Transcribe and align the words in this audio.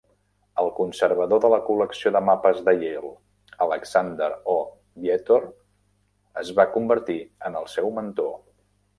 El 0.59 0.69
conservador 0.77 1.41
de 1.41 1.49
la 1.53 1.57
col·lecció 1.65 2.11
de 2.15 2.21
mapes 2.29 2.61
de 2.69 2.73
Yale, 2.83 3.11
Alexander 3.65 4.29
O. 4.53 4.55
Vietor, 5.03 5.45
es 6.45 6.49
va 6.61 6.65
convertir 6.79 7.19
en 7.51 7.59
el 7.61 7.69
seu 7.75 7.93
mentor. 7.99 8.33